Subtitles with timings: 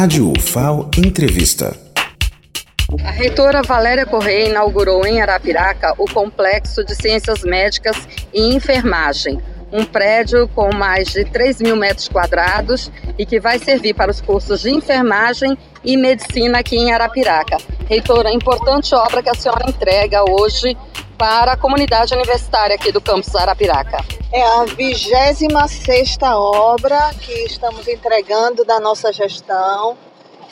[0.00, 1.76] Rádio UFAO Entrevista.
[3.04, 9.42] A reitora Valéria Correia inaugurou em Arapiraca o Complexo de Ciências Médicas e Enfermagem,
[9.72, 14.20] um prédio com mais de 3 mil metros quadrados e que vai servir para os
[14.20, 17.56] cursos de enfermagem e medicina aqui em Arapiraca.
[17.88, 20.76] Reitora, importante obra que a senhora entrega hoje
[21.18, 23.98] para a comunidade universitária aqui do campus Arapiraca.
[24.32, 25.48] É a 26
[26.22, 29.98] obra que estamos entregando da nossa gestão.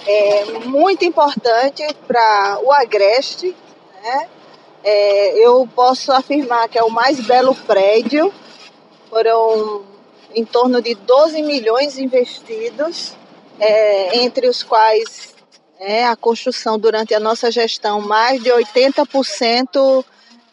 [0.04, 3.54] É muito importante para o Agreste.
[4.02, 4.28] Né?
[4.82, 8.34] É, eu posso afirmar que é o mais belo prédio.
[9.08, 9.84] Foram
[10.34, 13.14] em torno de 12 milhões investidos,
[13.58, 15.34] é, entre os quais
[15.78, 20.04] é, a construção durante a nossa gestão, mais de 80%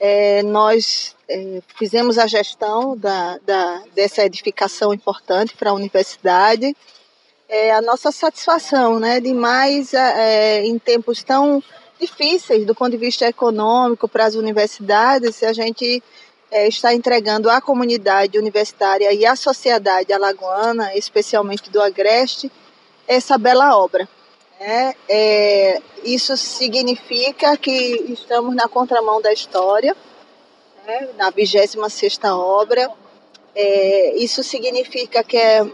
[0.06, 6.76] é, nós é, fizemos a gestão da, da, dessa edificação importante para a universidade.
[7.48, 11.64] É a nossa satisfação, né, de mais é, em tempos tão
[11.98, 16.04] difíceis do ponto de vista econômico para as universidades, a gente
[16.52, 22.52] é, está entregando à comunidade universitária e à sociedade alagoana, especialmente do Agreste,
[23.08, 24.06] essa bela obra.
[24.60, 27.72] É, é, isso significa que
[28.10, 29.96] estamos na contramão da história,
[30.86, 31.76] né, na 26
[32.26, 32.90] obra.
[33.56, 35.66] É, isso significa que, é,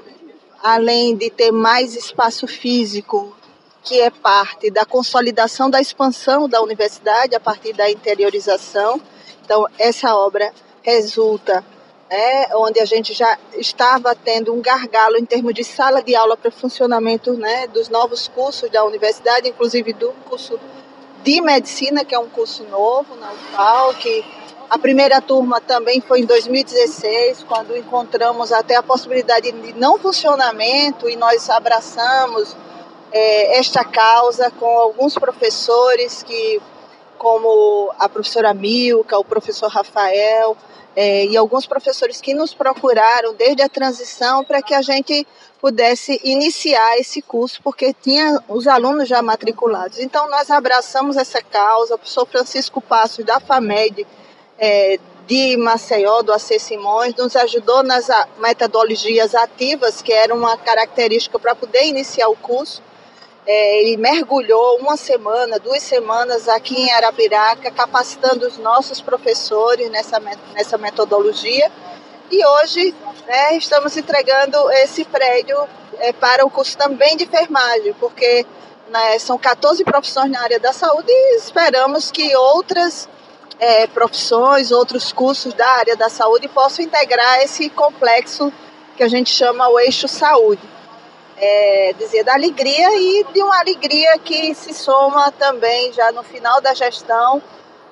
[0.61, 3.35] além de ter mais espaço físico,
[3.83, 9.01] que é parte da consolidação da expansão da universidade a partir da interiorização,
[9.43, 11.65] então essa obra resulta
[12.09, 16.35] é, onde a gente já estava tendo um gargalo em termos de sala de aula
[16.35, 20.59] para funcionamento né, dos novos cursos da universidade, inclusive do curso
[21.23, 24.25] de medicina, que é um curso novo na UFAL, que
[24.69, 31.09] a primeira turma também foi em 2016, quando encontramos até a possibilidade de não funcionamento
[31.09, 32.55] e nós abraçamos
[33.11, 36.61] é, esta causa com alguns professores que,
[37.19, 40.57] como a professora Milka, o professor Rafael,
[40.95, 45.27] é, e alguns professores que nos procuraram desde a transição para que a gente
[45.61, 49.99] pudesse iniciar esse curso, porque tinha os alunos já matriculados.
[49.99, 54.07] Então, nós abraçamos essa causa, o professor Francisco Passos, da FAMED,
[54.57, 54.97] é,
[55.27, 58.07] de Maceió, do AC Simões, nos ajudou nas
[58.39, 62.81] metodologias ativas, que era uma característica para poder iniciar o curso.
[63.51, 70.19] É, ele mergulhou uma semana, duas semanas aqui em Arapiraca, capacitando os nossos professores nessa,
[70.53, 71.71] nessa metodologia.
[72.29, 72.93] E hoje
[73.25, 75.57] né, estamos entregando esse prédio
[75.97, 78.45] é, para o curso também de enfermagem, porque
[78.87, 83.09] né, são 14 profissões na área da saúde e esperamos que outras
[83.59, 88.53] é, profissões, outros cursos da área da saúde possam integrar esse complexo
[88.95, 90.77] que a gente chama o eixo saúde
[91.39, 96.59] é, dizer da alegria e de uma alegria que se soma também já no final
[96.59, 97.41] da gestão.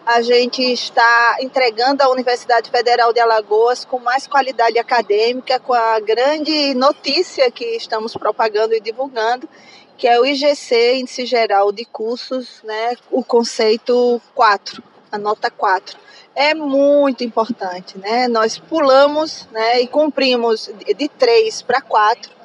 [0.05, 5.99] A gente está entregando a Universidade Federal de Alagoas com mais qualidade acadêmica, com a
[5.99, 9.49] grande notícia que estamos propagando e divulgando,
[9.97, 14.81] que é o IGC, Índice Geral de Cursos, né, o conceito 4,
[15.11, 15.97] a nota 4
[16.37, 18.27] é muito importante, né?
[18.27, 22.36] Nós pulamos, né, e cumprimos de 3 para 4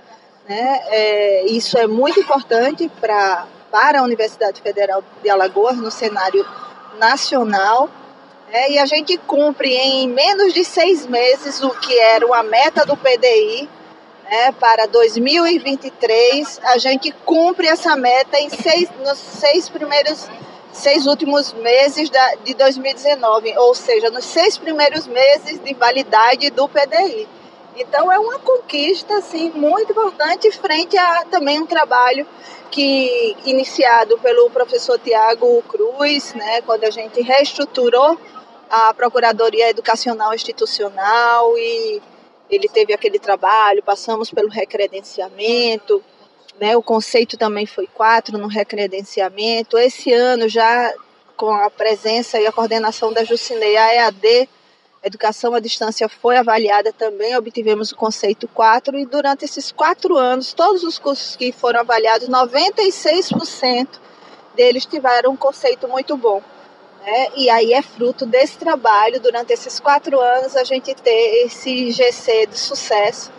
[0.49, 0.81] né?
[0.87, 6.47] É, isso é muito importante pra, para a Universidade Federal de Alagoas no cenário
[6.99, 7.89] nacional.
[8.51, 8.73] Né?
[8.73, 12.97] E a gente cumpre em menos de seis meses o que era uma meta do
[12.97, 13.69] PDI
[14.25, 14.53] né?
[14.53, 16.61] para 2023.
[16.65, 20.29] A gente cumpre essa meta em seis, nos seis primeiros
[20.73, 26.67] seis últimos meses da, de 2019, ou seja, nos seis primeiros meses de validade do
[26.67, 27.29] PDI.
[27.77, 32.27] Então é uma conquista assim muito importante frente a também um trabalho
[32.71, 38.19] que iniciado pelo professor Tiago Cruz, né, quando a gente reestruturou
[38.71, 42.01] a Procuradoria Educacional Institucional e
[42.49, 46.03] ele teve aquele trabalho, passamos pelo recredenciamento,
[46.61, 49.79] né, o conceito também foi quatro no recredenciamento.
[49.79, 50.95] Esse ano já
[51.37, 54.49] com a presença e a coordenação da Jucinei, a EAD
[55.03, 60.53] educação à distância foi avaliada também, obtivemos o conceito 4 e durante esses quatro anos,
[60.53, 63.89] todos os cursos que foram avaliados, 96%
[64.55, 66.43] deles tiveram um conceito muito bom.
[67.05, 67.29] Né?
[67.35, 72.47] E aí é fruto desse trabalho, durante esses quatro anos, a gente ter esse GC
[72.47, 73.33] de sucesso,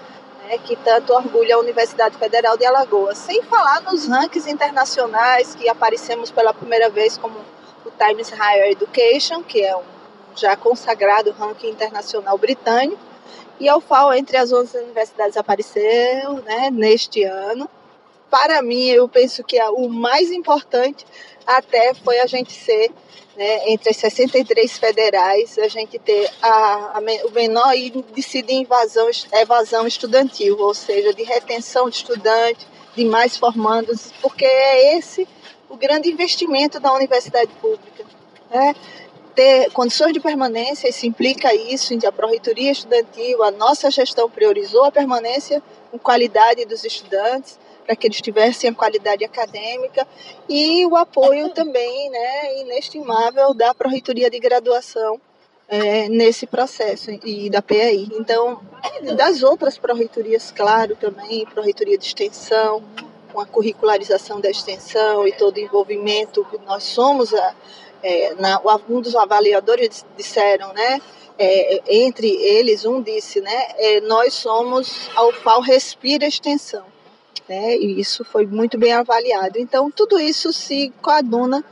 [0.44, 0.58] né?
[0.58, 3.18] que tanto orgulha a Universidade Federal de Alagoas.
[3.18, 7.40] Sem falar nos rankings internacionais, que aparecemos pela primeira vez como
[7.86, 10.03] o Times Higher Education, que é um
[10.36, 13.02] já consagrado ranking internacional britânico.
[13.60, 17.70] E a UFAL, entre as 11 universidades, apareceu né, neste ano.
[18.30, 21.06] para mim, eu penso que o mais importante
[21.46, 22.92] até foi a gente ser,
[23.38, 29.08] né, entre as 63 federais, a gente ter a, a, o menor índice de invasão,
[29.34, 32.66] evasão estudantil, ou seja, de retenção de estudantes,
[32.96, 35.28] de mais formandos, porque é esse
[35.70, 38.06] o grande investimento da universidade pública.
[38.50, 38.76] Né?
[39.36, 44.92] Ter condições de permanência, isso implica isso, a Pró-Reitoria Estudantil, a nossa gestão priorizou a
[44.92, 50.08] permanência com qualidade dos estudantes, para que eles tivessem a qualidade acadêmica
[50.48, 55.20] e o apoio também né, inestimável da Pró-Reitoria de Graduação
[55.68, 58.08] é, nesse processo e da PAI.
[58.14, 58.62] Então,
[59.16, 62.84] das outras pró-reitorias, claro, também, pró-reitoria de extensão,
[63.32, 67.56] com a curricularização da extensão e todo o envolvimento que nós somos, a,
[68.04, 71.02] é, na, um dos avaliadores disseram, né,
[71.40, 76.94] é, entre eles, um disse, né, é, nós somos a UFAL Respira Extensão
[77.48, 77.76] né?
[77.76, 79.60] E isso foi muito bem avaliado.
[79.60, 81.64] Então, tudo isso se coaduna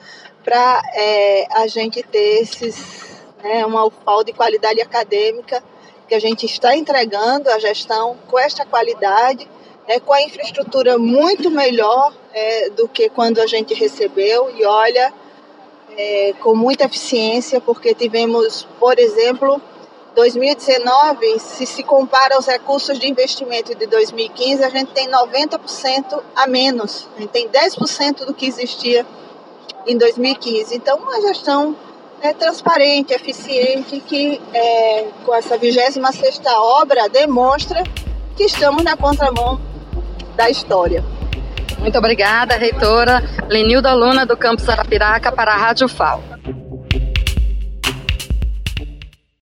[0.43, 5.63] para é, a gente ter esses, né, uma UFAL de qualidade acadêmica
[6.07, 9.47] que a gente está entregando a gestão com esta qualidade,
[9.87, 15.13] né, com a infraestrutura muito melhor é, do que quando a gente recebeu e olha
[15.97, 19.61] é, com muita eficiência, porque tivemos, por exemplo,
[20.15, 26.47] 2019, se se compara aos recursos de investimento de 2015, a gente tem 90% a
[26.47, 29.05] menos, a gente tem 10% do que existia
[29.87, 30.75] em 2015.
[30.75, 31.75] Então, uma gestão
[32.21, 35.99] é, transparente, eficiente, que é, com essa 26
[36.57, 37.83] obra demonstra
[38.35, 39.59] que estamos na contramão
[40.35, 41.03] da história.
[41.81, 46.23] Muito obrigada, reitora Lenilda Luna, do Campus Arapiraca, para a Rádio FAO.